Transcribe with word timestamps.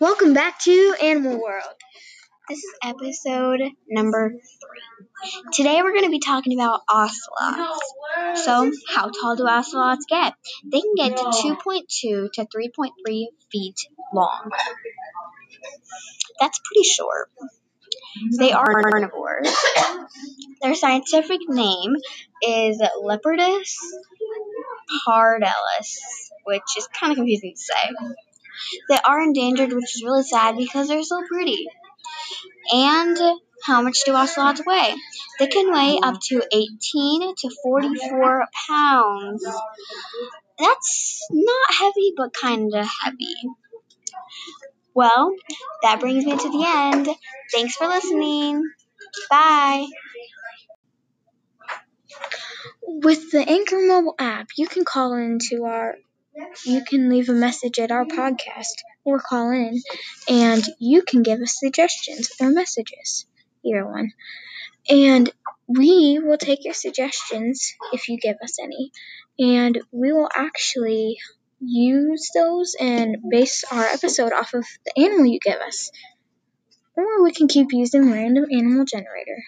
Welcome 0.00 0.34
back 0.34 0.58
to 0.60 0.94
Animal 1.02 1.42
World. 1.42 1.74
This 2.48 2.58
is 2.58 2.74
episode 2.84 3.60
number 3.88 4.30
three. 4.30 5.42
Today 5.52 5.80
we're 5.82 5.92
going 5.92 6.04
to 6.04 6.10
be 6.10 6.18
talking 6.18 6.58
about 6.58 6.80
ocelots. 6.88 7.94
So, 8.44 8.70
how 8.88 9.10
tall 9.10 9.36
do 9.36 9.46
ocelots 9.46 10.04
get? 10.08 10.34
They 10.70 10.80
can 10.80 10.94
get 10.96 11.16
to 11.16 11.24
2.2 11.24 12.32
to 12.32 12.46
3.3 12.46 13.26
feet 13.50 13.76
long. 14.12 14.50
That's 16.40 16.60
pretty 16.64 16.88
short. 16.88 17.30
They 18.38 18.52
are 18.52 18.82
carnivores. 18.82 19.54
Their 20.62 20.74
scientific 20.74 21.40
name 21.48 21.96
is 22.46 22.82
Leopardus 23.02 23.76
pardalis, 25.06 25.98
which 26.44 26.62
is 26.76 26.86
kind 26.88 27.12
of 27.12 27.16
confusing 27.16 27.54
to 27.54 27.60
say. 27.60 28.16
They 28.88 28.98
are 29.04 29.22
endangered, 29.22 29.72
which 29.72 29.96
is 29.96 30.02
really 30.04 30.22
sad 30.22 30.56
because 30.56 30.88
they're 30.88 31.02
so 31.02 31.22
pretty. 31.26 31.66
And 32.72 33.18
how 33.64 33.82
much 33.82 34.04
do 34.04 34.14
ocelots 34.14 34.62
weigh? 34.64 34.94
They 35.38 35.46
can 35.46 35.72
weigh 35.72 35.98
up 36.02 36.20
to 36.28 36.42
18 36.52 37.34
to 37.36 37.50
44 37.62 38.46
pounds. 38.68 39.46
That's 40.58 41.26
not 41.30 41.74
heavy, 41.78 42.12
but 42.16 42.34
kind 42.34 42.74
of 42.74 42.86
heavy. 43.02 43.34
Well, 44.94 45.34
that 45.82 46.00
brings 46.00 46.24
me 46.24 46.36
to 46.36 46.50
the 46.50 46.64
end. 46.66 47.08
Thanks 47.52 47.74
for 47.76 47.86
listening. 47.86 48.62
Bye. 49.30 49.86
With 52.82 53.30
the 53.30 53.48
Anchor 53.48 53.80
mobile 53.80 54.14
app, 54.18 54.48
you 54.56 54.66
can 54.66 54.84
call 54.84 55.14
into 55.14 55.64
our 55.64 55.96
you 56.64 56.84
can 56.84 57.08
leave 57.08 57.28
a 57.28 57.32
message 57.34 57.78
at 57.78 57.90
our 57.90 58.04
podcast 58.04 58.82
or 59.04 59.20
call 59.20 59.50
in 59.50 59.80
and 60.28 60.64
you 60.78 61.02
can 61.02 61.22
give 61.22 61.40
us 61.40 61.58
suggestions 61.58 62.30
or 62.40 62.50
messages, 62.50 63.26
either 63.64 63.86
one. 63.86 64.12
And 64.88 65.30
we 65.66 66.18
will 66.22 66.38
take 66.38 66.64
your 66.64 66.74
suggestions 66.74 67.74
if 67.92 68.08
you 68.08 68.18
give 68.18 68.36
us 68.42 68.58
any, 68.60 68.92
and 69.38 69.80
we 69.92 70.12
will 70.12 70.28
actually 70.34 71.18
use 71.60 72.30
those 72.34 72.74
and 72.80 73.18
base 73.30 73.64
our 73.70 73.84
episode 73.84 74.32
off 74.32 74.54
of 74.54 74.66
the 74.84 75.02
animal 75.04 75.26
you 75.26 75.38
give 75.40 75.60
us. 75.60 75.90
Or 76.96 77.22
we 77.22 77.32
can 77.32 77.48
keep 77.48 77.68
using 77.70 78.10
random 78.10 78.46
animal 78.50 78.84
generator. 78.84 79.42